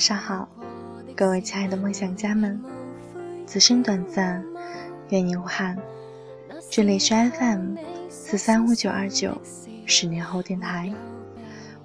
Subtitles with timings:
[0.00, 0.48] 晚上好，
[1.14, 2.58] 各位亲爱的梦想家们，
[3.46, 4.42] 此生短暂，
[5.10, 5.76] 愿你无憾。
[6.70, 7.76] 这里是 FM
[8.08, 9.38] 四三五九二九，
[9.84, 10.90] 十年后电台，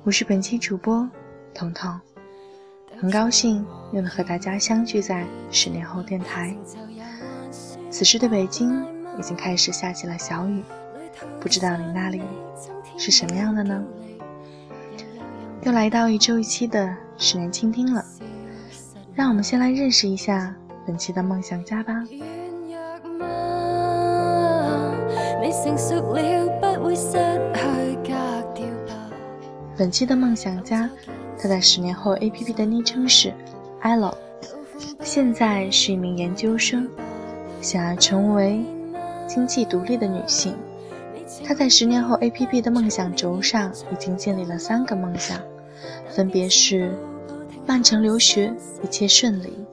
[0.05, 1.09] 我是本期主播
[1.53, 1.99] 彤彤，
[3.01, 6.55] 很高兴又能和大家相聚在十年后电台。
[7.89, 8.81] 此时的北京
[9.19, 10.63] 已经开始下起了小雨，
[11.41, 12.21] 不知道你那里
[12.97, 13.83] 是什么样的呢？
[15.65, 18.05] 又来到一周一期的十年倾听了，
[19.15, 21.91] 让我们先来认识一下本期的梦想家吧。
[29.75, 30.87] 本期的梦想家，
[31.39, 33.33] 他在十年后 APP 的昵称是
[33.81, 34.13] Elo，
[35.01, 36.87] 现在是一名研究生，
[37.59, 38.63] 想要成为
[39.25, 40.55] 经济独立的女性。
[41.43, 45.39] 她在十年后 APP 的梦想轴上已经建立了三个梦想。
[46.09, 46.91] 分别是
[47.65, 49.65] 曼城留学一切顺利，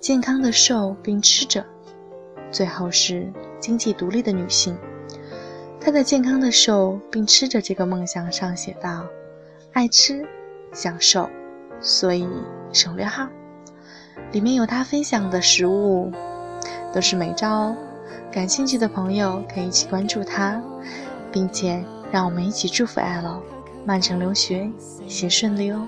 [0.00, 1.64] 健康的瘦并吃着，
[2.50, 4.76] 最后是经济独立的女性。
[5.80, 9.06] 她在健康的瘦并吃着这个梦想上写道
[9.72, 10.26] ：“爱吃，
[10.72, 11.28] 想瘦，
[11.80, 12.28] 所以
[12.72, 13.26] 省略号。”
[14.32, 16.12] 里面有她分享的食物，
[16.92, 17.76] 都是美照哦。
[18.30, 20.62] 感兴趣的朋友可以一起关注她，
[21.32, 23.42] 并且让我们一起祝福 L。
[23.84, 24.70] 曼城留学，
[25.06, 25.86] 一切顺利哦。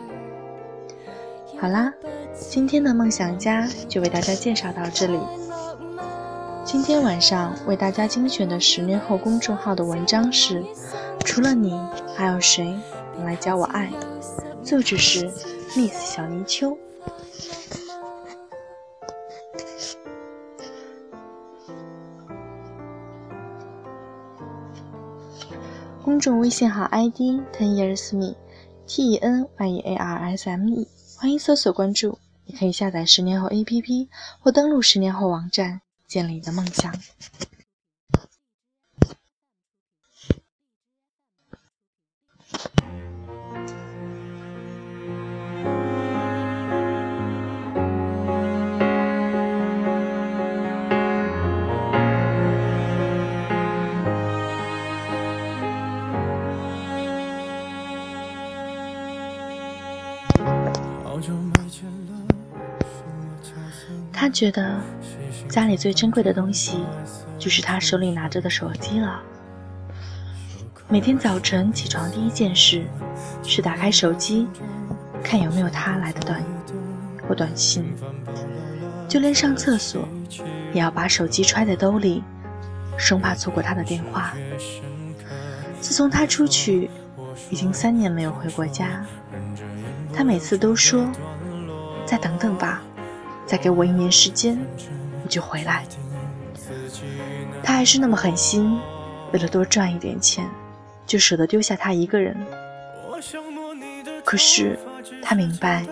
[1.60, 1.92] 好啦，
[2.34, 5.18] 今天的梦想家就为大家介绍到这里。
[6.64, 10.64] 今天晚上为大家精选的十年后公众号的文章是：
[11.24, 11.78] 除了你，
[12.16, 12.74] 还有谁
[13.16, 13.90] 能来教我爱？
[14.62, 15.30] 作者是
[15.76, 16.76] Miss 小泥鳅。
[26.22, 28.36] 众微信号 ID Ten Years Me
[28.86, 32.16] T E N Y E A R S M E，欢迎搜索关注。
[32.44, 34.06] 你可以下载十年后 APP
[34.38, 36.94] 或登录十年后网站，建立你的梦想。
[64.32, 64.80] 觉得
[65.48, 66.78] 家里最珍贵的东西
[67.38, 69.20] 就是他手里拿着的手机了。
[70.88, 72.84] 每天早晨起床第一件事
[73.44, 74.48] 是打开手机，
[75.22, 76.44] 看有没有他来的短语
[77.28, 77.84] 或短信。
[79.08, 80.08] 就连上厕所，
[80.72, 82.22] 也要把手机揣在兜里，
[82.96, 84.34] 生怕错过他的电话。
[85.80, 86.90] 自从他出去，
[87.50, 89.04] 已经三年没有回过家。
[90.14, 91.06] 他每次都说
[92.06, 92.82] ：“再等等吧，
[93.52, 94.58] 再给我一年时间，
[95.22, 95.84] 我就回来。”
[97.62, 98.80] 他还是那么狠心，
[99.30, 100.48] 为了多赚一点钱，
[101.04, 102.34] 就舍得丢下他一个人。
[104.24, 104.78] 可是
[105.22, 105.84] 他明白，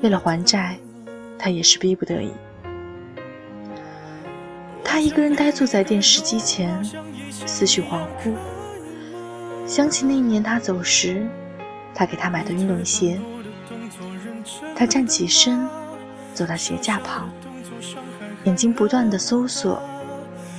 [0.00, 0.78] 为了还债，
[1.38, 2.32] 他也是逼不得已。
[4.82, 6.82] 他一个人呆坐在电视机前，
[7.46, 8.32] 思绪恍惚，
[9.66, 11.26] 想起那一年他走时，
[11.94, 13.20] 他给他买的运动鞋。
[14.74, 15.68] 他站起身，
[16.38, 17.28] 走到鞋架旁，
[18.44, 19.82] 眼睛不断的搜索，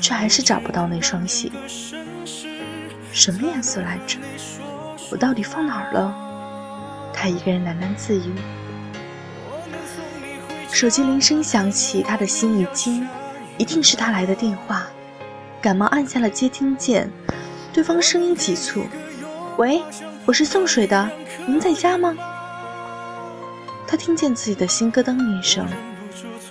[0.02, 1.50] 却还是找不到那双鞋。
[3.14, 4.20] 什么颜色来着？
[5.10, 6.14] 我到底放哪儿了？
[7.14, 8.34] 他一个人喃喃自语。
[10.70, 13.08] 手机铃声响起，他的心一惊，
[13.58, 14.86] 一定是他来的电话，
[15.62, 17.10] 赶忙按下了接听键。
[17.72, 18.84] 对方声音急促
[19.56, 19.82] ：“喂，
[20.26, 21.10] 我是送水的，
[21.48, 22.14] 您在家吗？”
[23.90, 25.66] 他听见自己的心咯噔一声，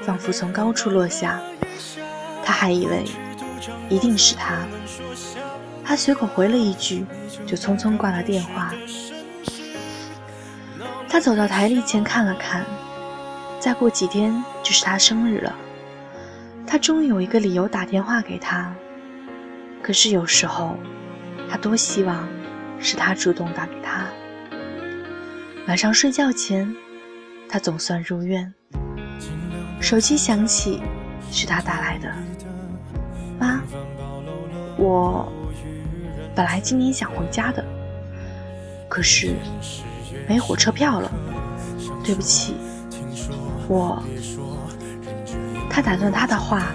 [0.00, 1.40] 仿佛从高处落下。
[2.44, 3.04] 他还以为
[3.88, 4.66] 一定是他，
[5.84, 7.06] 他随口回了一句，
[7.46, 8.74] 就匆匆挂了电话。
[11.08, 12.64] 他走到台历前看了看，
[13.60, 15.54] 再过几天就是他生日了。
[16.66, 18.74] 他终于有一个理由打电话给他。
[19.80, 20.76] 可是有时候，
[21.48, 22.28] 他多希望
[22.80, 24.08] 是他主动打给他。
[25.68, 26.74] 晚上睡觉前。
[27.48, 28.52] 他总算如愿。
[29.80, 30.82] 手机响起，
[31.30, 32.12] 是他打来的。
[33.38, 33.62] 妈，
[34.76, 35.32] 我
[36.34, 37.64] 本来今年想回家的，
[38.88, 39.34] 可是
[40.28, 41.10] 没火车票了。
[42.04, 42.54] 对不起，
[43.68, 44.02] 我……
[45.70, 46.72] 他打断他的话，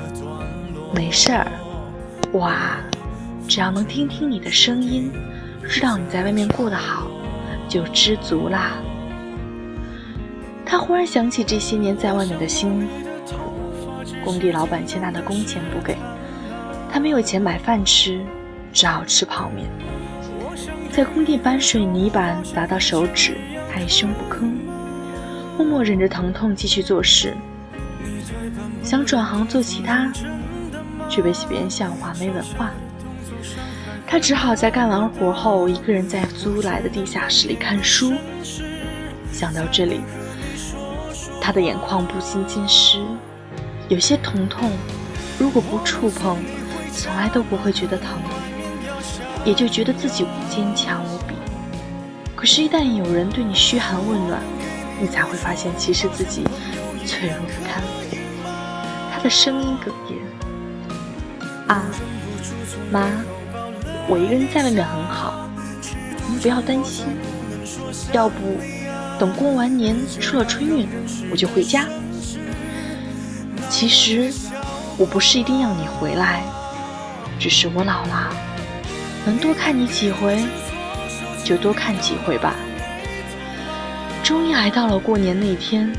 [0.93, 1.47] 没事儿。
[2.33, 2.77] 哇，
[3.47, 5.11] 只要能听听你的声音，
[5.67, 7.07] 知道你在外面过得好，
[7.67, 8.71] 就知足啦。
[10.65, 12.87] 他忽然想起这些年在外面的辛苦，
[14.23, 15.97] 工地老板欠他的工钱不给，
[16.91, 18.21] 他没有钱买饭吃，
[18.71, 19.69] 只好吃泡面。
[20.91, 23.37] 在工地搬水泥板砸到手指，
[23.71, 24.51] 他一声不吭，
[25.57, 27.33] 默默忍着疼痛继续做事。
[28.83, 30.11] 想转行做其他，
[31.09, 32.71] 却被别人笑话没文化。
[34.05, 38.13] 他只好在干完活后，一个人在租来的地下室里看书。
[39.31, 40.01] 想到这里，
[41.43, 43.03] 他的眼眶不禁浸湿。
[43.89, 44.71] 有些疼痛，
[45.37, 46.37] 如果不触碰，
[46.95, 48.17] 从来都不会觉得疼，
[49.43, 51.35] 也就觉得自己坚强无比。
[52.33, 54.39] 可是，一旦有人对你嘘寒问暖，
[55.01, 56.45] 你才会发现，其实自己
[57.05, 57.83] 脆弱不堪。
[59.11, 60.17] 他的声音哽咽
[61.67, 61.83] ：“啊，
[62.89, 63.05] 妈。”
[64.07, 65.49] 我一个人在外面很好，
[66.29, 67.05] 你不要担心。
[68.13, 68.35] 要不
[69.19, 70.87] 等过完年出了春运，
[71.31, 71.87] 我就回家。
[73.69, 74.31] 其实
[74.97, 76.43] 我不是一定要你回来，
[77.39, 78.33] 只是我老了，
[79.25, 80.43] 能多看你几回
[81.43, 82.55] 就多看几回吧。
[84.23, 85.91] 终于来到了过年那天，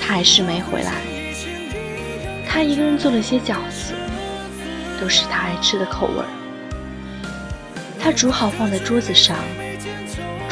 [0.00, 0.92] 他还是没回来。
[2.48, 3.94] 他一个人做了些饺子，
[5.00, 6.26] 都是他爱吃的口味儿。
[7.98, 9.36] 他煮好放在桌子上，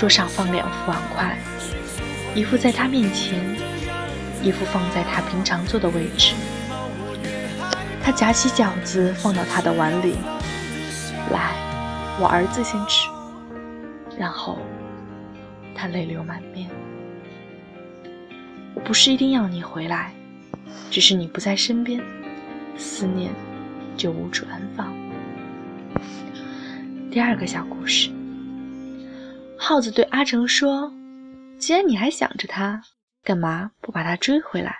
[0.02, 1.38] 桌上放两副碗筷，
[2.34, 3.38] 一副在他面前，
[4.43, 6.34] 一副放在他平常坐的位置。
[8.02, 10.16] 他夹起饺子放到他的碗里，
[11.31, 11.52] 来，
[12.19, 13.08] 我儿子先吃。
[14.19, 14.58] 然后
[15.72, 16.69] 他泪流满面。
[18.75, 20.12] 我不是一定要你回来，
[20.90, 22.02] 只是你不在身边，
[22.76, 23.31] 思念
[23.96, 24.93] 就无处安放。
[27.08, 28.10] 第二个小故事，
[29.64, 30.93] 耗子对阿成说
[31.56, 32.82] ：“既然你还想着他，
[33.23, 34.75] 干嘛不把他追回来？”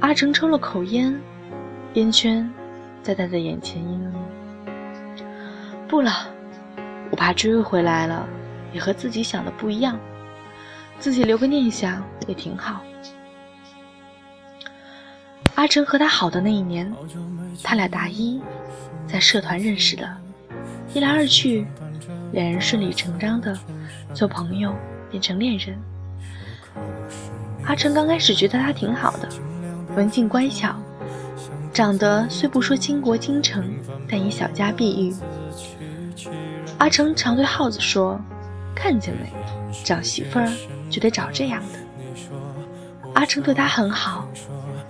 [0.00, 1.14] 阿成抽了口烟，
[1.92, 2.50] 烟圈
[3.02, 5.16] 在他的眼前氤氲。
[5.86, 6.26] 不了，
[7.10, 8.26] 我怕追回来了
[8.72, 10.00] 也和自己想的不一样，
[10.98, 12.80] 自己留个念想也挺好。
[15.54, 16.90] 阿成和他好的那一年，
[17.62, 18.40] 他俩大一。
[19.06, 20.16] 在社团认识的，
[20.94, 21.66] 一来二去，
[22.32, 23.58] 两人顺理成章的
[24.14, 24.74] 从朋友
[25.10, 25.78] 变成恋人。
[27.64, 29.28] 阿成刚开始觉得他挺好的，
[29.96, 30.74] 文静乖巧，
[31.72, 33.64] 长得虽不说倾国倾城，
[34.08, 35.14] 但也小家碧玉。
[36.78, 38.20] 阿成常对耗子说
[38.74, 39.32] ：“看见没，
[39.84, 40.48] 找媳妇儿
[40.88, 42.30] 就得找这样的。”
[43.14, 44.26] 阿成对他很好，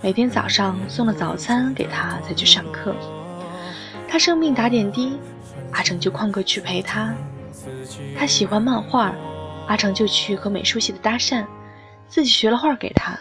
[0.02, 2.94] 每天早上送了早餐给他才去上课。
[4.06, 5.16] 他生病打点滴，
[5.72, 7.14] 阿成就旷课去陪他。
[8.16, 9.14] 他喜欢漫画，
[9.66, 11.44] 阿成就去和美术系的搭讪，
[12.08, 13.18] 自己学了画给他。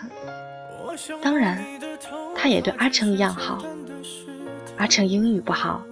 [1.21, 1.63] 当然，
[2.35, 3.63] 他也对阿成一样好。
[4.77, 5.83] 阿成英语不好，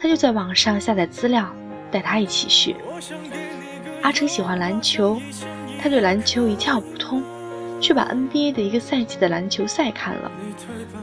[0.00, 1.50] 他就在网上下载资料，
[1.90, 2.74] 带他一起学。
[4.02, 5.20] 阿成喜欢篮球，
[5.80, 7.22] 他对篮球一窍不通，
[7.80, 10.30] 却把 NBA 的一个赛季的篮球赛看了，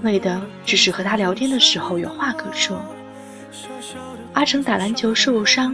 [0.01, 2.81] 为的只是和他聊天的时候有话可说。
[4.37, 5.73] 阿成打篮球受伤，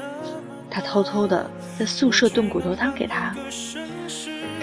[0.72, 3.36] 他偷偷的在宿舍炖骨头汤给他。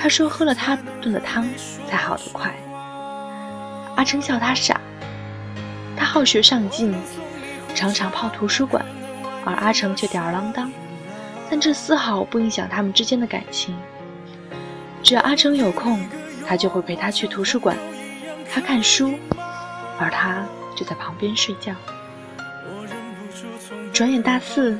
[0.00, 1.46] 他说喝了他炖的汤
[1.86, 2.50] 才好得快。
[3.96, 4.80] 阿成笑他傻。
[5.94, 6.94] 他好学上进，
[7.74, 8.82] 常常泡图书馆，
[9.44, 10.72] 而阿成却吊儿郎当。
[11.50, 13.76] 但这丝毫不影响他们之间的感情。
[15.02, 16.02] 只要阿成有空，
[16.46, 17.76] 他就会陪他去图书馆，
[18.50, 19.12] 他看书，
[19.98, 21.74] 而他就在旁边睡觉。
[24.00, 24.78] 转眼大四，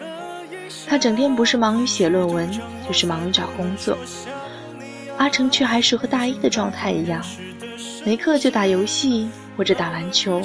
[0.88, 2.50] 他整天不是忙于写论文，
[2.88, 3.94] 就是忙于找工作。
[5.18, 7.22] 阿成却还是和大一的状态一样，
[8.02, 10.40] 没课就打游戏或者打篮球。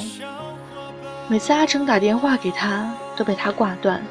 [1.29, 4.03] 每次阿成打电话给他，都被他挂断，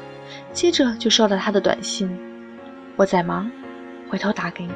[0.51, 2.09] 接着就收到他的短信
[2.97, 3.47] ：“我在忙，
[4.09, 4.73] 回头打给你。”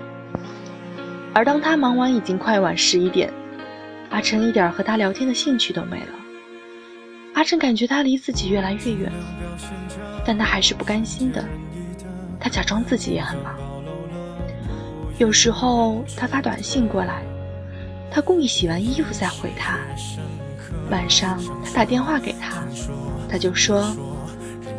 [1.33, 3.33] 而当他忙完，已经快晚十一点，
[4.11, 6.18] 阿成一点和他聊天的兴趣都没了。
[7.39, 9.09] 阿成感觉他离自己越来越远，
[10.25, 11.41] 但他还是不甘心的。
[12.37, 13.55] 他假装自己也很忙。
[15.19, 17.23] 有时候他发短信过来，
[18.11, 19.79] 他故意洗完衣服再回他。
[20.91, 22.61] 晚上他打电话给他，
[23.29, 23.89] 他就说：“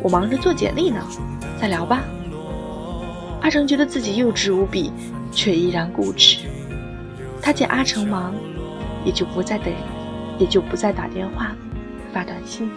[0.03, 1.03] 我忙着做简历呢，
[1.59, 2.03] 再聊吧。”
[3.41, 4.91] 阿成觉得自己幼稚无比，
[5.31, 6.37] 却依然固执。
[7.41, 8.35] 他见阿成忙，
[9.03, 9.73] 也就不再等，
[10.37, 11.55] 也就不再打电话。
[12.13, 12.69] 发短信，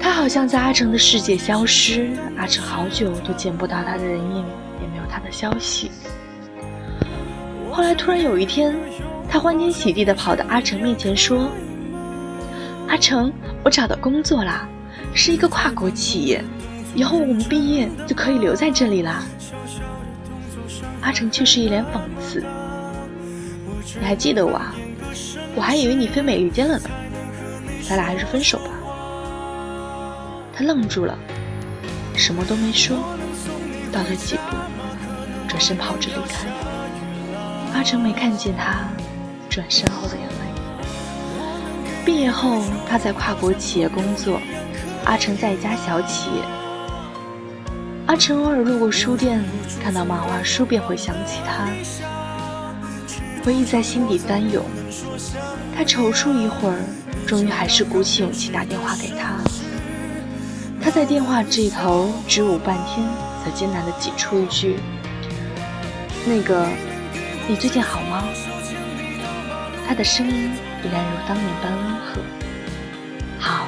[0.00, 4.44] 他好像在阿成的世界消失，阿成好久都见不到他的人影，
[4.80, 5.90] 也没有他的消息。
[7.70, 8.76] 后来突然有一天，
[9.28, 11.50] 他欢天喜地地跑到阿成面前说
[12.88, 13.32] ：“阿成，
[13.64, 14.68] 我找到工作啦，
[15.14, 16.44] 是一个跨国企业，
[16.94, 19.24] 以后我们毕业就可以留在这里啦。”
[21.00, 22.44] 阿成却是一脸讽刺
[23.98, 24.74] ：“你还记得我啊？
[25.56, 26.90] 我还以为你飞美利坚了呢。
[27.90, 28.70] 咱俩还是分手吧。”
[30.54, 31.18] 他愣住了，
[32.14, 32.96] 什么都没说，
[33.90, 34.56] 倒退几步，
[35.48, 36.46] 转身跑着离开。
[37.74, 38.84] 阿成没看见他
[39.48, 42.04] 转身后的眼泪。
[42.04, 44.40] 毕业后，他在跨国企业工作，
[45.04, 46.44] 阿成在一家小企业。
[48.06, 49.42] 阿成偶尔路过书店，
[49.82, 51.68] 看到漫画书，便会想起他，
[53.44, 54.64] 回忆在心底翻涌。
[55.76, 56.78] 他踌躇一会儿，
[57.26, 59.36] 终于还是鼓起勇气打电话给他。
[60.82, 63.06] 他在电话这头支吾半天，
[63.44, 64.78] 才艰难地挤出一句
[66.26, 66.66] ：“那个，
[67.46, 68.24] 你最近好吗？”
[69.86, 72.20] 他的声音依然如当年般温和。
[73.38, 73.66] 好，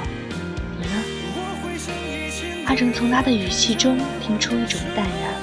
[0.78, 2.64] 你呢？
[2.66, 5.34] 阿成从他的语气中听出一种淡然。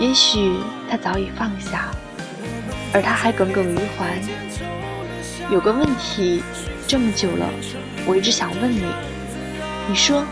[0.00, 0.56] 也许
[0.90, 1.90] 他早已放下，
[2.92, 4.20] 而他还耿耿于怀。
[5.50, 6.42] 有个问题，
[6.86, 7.48] 这么久了，
[8.06, 8.84] 我一直想问你。
[9.88, 10.22] 你说。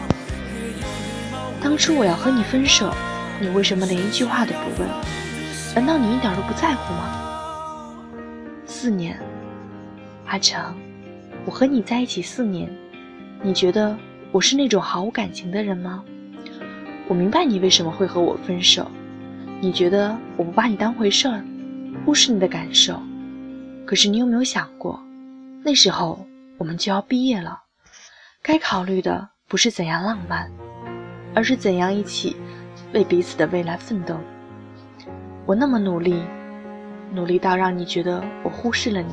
[1.63, 2.93] 当初我要和你分手，
[3.41, 4.89] 你为什么连一句话都不问？
[5.75, 7.97] 难道你一点都不在乎吗？
[8.67, 9.19] 四年，
[10.27, 10.75] 阿成，
[11.47, 12.71] 我和你在一起四年，
[13.43, 13.97] 你觉得
[14.31, 16.05] 我是那种毫无感情的人吗？
[17.09, 18.87] 我明白你为什么会和我分手，
[19.63, 21.43] 你觉得我不把你当回事儿，
[22.05, 23.01] 忽视你的感受。
[23.87, 25.01] 可是你有没有想过，
[25.67, 26.25] 那时候
[26.59, 27.61] 我们就要毕业了，
[28.41, 30.49] 该考虑的不是怎样浪漫。
[31.35, 32.37] 而是怎样一起
[32.95, 34.17] 为彼此的未来奋斗？
[35.45, 36.23] 我那么努力，
[37.13, 39.13] 努力到让你觉得我忽视了你，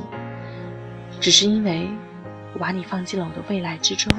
[1.20, 1.90] 只是因为
[2.52, 4.14] 我把你放进了我的未来之中。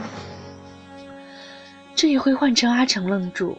[1.95, 3.57] 这一回换成阿成愣住，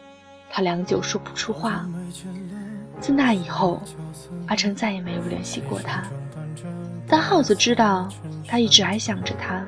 [0.51, 1.83] 他良久说不出话。
[3.01, 3.81] 自那以后，
[4.45, 6.03] 阿成再也没有联系过他，
[7.07, 8.09] 但耗子知道
[8.47, 9.65] 他一直还想着他。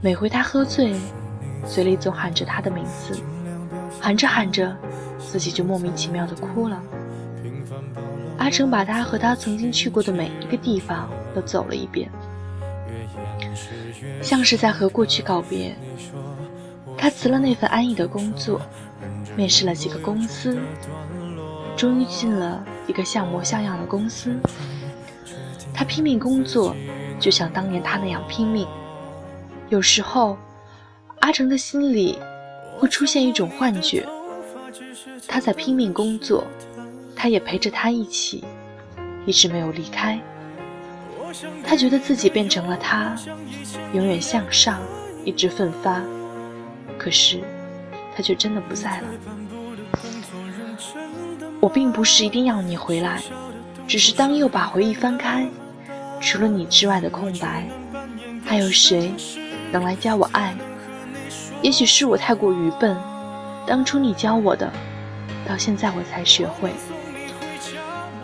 [0.00, 0.94] 每回他喝醉，
[1.66, 3.18] 嘴里总喊着他的名字。
[4.00, 4.76] 喊着喊着，
[5.18, 6.82] 自己就莫名其妙的哭了。
[8.36, 12.10] 阿成把他和他曾经去过的每一个地方都走了一遍，
[14.20, 15.74] 像是在和过去告别。
[16.98, 18.60] 他辞了那份安逸的工作，
[19.36, 20.58] 面试了几个公司，
[21.76, 24.36] 终于进了一个像模像样的公司。
[25.74, 26.74] 他拼命工作，
[27.18, 28.66] 就像当年他那样拼命。
[29.68, 30.38] 有时候，
[31.20, 32.18] 阿成的心里。
[32.76, 34.04] 会出现一种幻觉，
[35.28, 36.44] 他在拼命工作，
[37.14, 38.42] 他也陪着他一起，
[39.24, 40.20] 一直没有离开。
[41.64, 43.14] 他觉得自己变成了他，
[43.92, 44.80] 永远向上，
[45.24, 46.02] 一直奋发。
[46.98, 47.44] 可是，
[48.16, 49.06] 他却真的不在了。
[51.60, 53.22] 我并不是一定要你回来，
[53.86, 55.46] 只是当又把回忆翻开，
[56.24, 57.68] 除了你之外的空白，
[58.46, 59.12] 还有谁
[59.70, 60.54] 能来教我爱？
[61.60, 62.96] 也许是我太过愚笨，
[63.66, 64.72] 当初你教我的，
[65.46, 66.70] 到现在我才学会。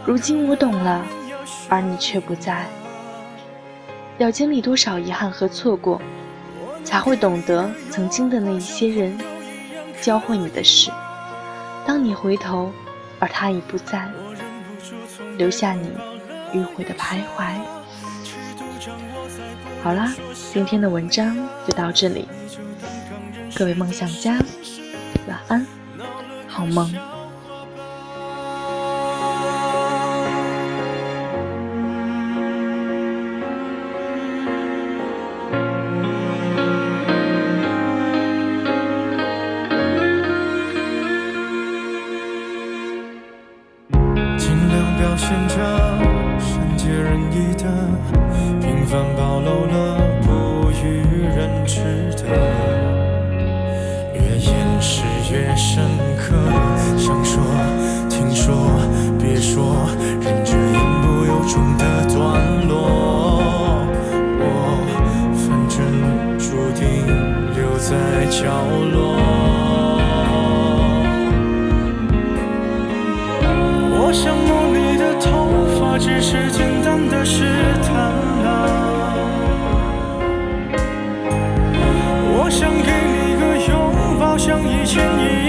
[0.06, 1.04] 如今我懂了，
[1.68, 2.64] 而你却不在。
[4.16, 6.00] 要经历多少遗憾和错过，
[6.82, 9.16] 才会懂得曾经的那一些人
[10.00, 10.90] 教会你的事。
[11.86, 12.72] 当你回头，
[13.18, 14.08] 而他已不在，
[15.36, 15.90] 留下你
[16.54, 17.54] 迂回的徘徊。
[19.82, 20.12] 好啦，
[20.52, 21.34] 今天的文章
[21.66, 22.28] 就到这里。
[23.54, 24.38] 各位梦想家，
[25.26, 25.66] 晚安，
[26.46, 26.94] 好梦。
[55.72, 55.84] 深
[56.18, 56.34] 刻，
[56.98, 57.40] 想说，
[58.08, 58.52] 听说，
[59.20, 59.86] 别说，
[60.20, 63.86] 忍着言不由衷的段落，
[64.40, 64.44] 我
[65.36, 65.78] 反正
[66.40, 66.82] 注定
[67.54, 67.94] 留在
[68.26, 68.42] 角
[68.92, 69.14] 落。
[73.92, 75.28] 我想摸你的头
[75.78, 77.44] 发，只是简单的试
[77.84, 77.94] 探
[78.44, 78.48] 啊。
[82.34, 84.98] 我想给你个拥抱，像以前。
[84.98, 85.39] 一样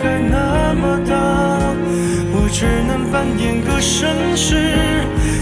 [0.00, 1.14] 海那么大，
[2.32, 4.54] 我只能扮演个绅士，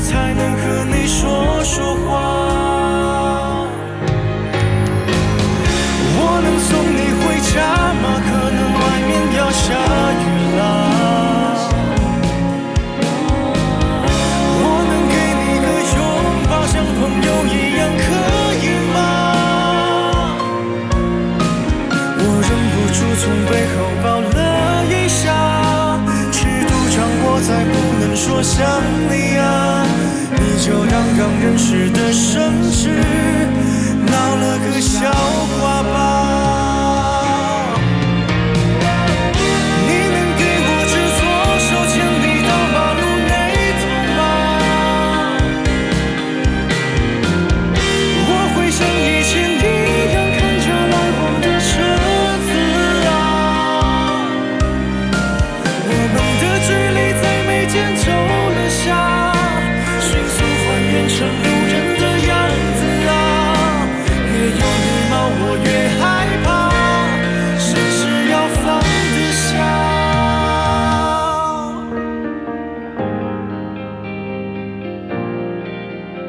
[0.02, 2.05] 才能和你说说话。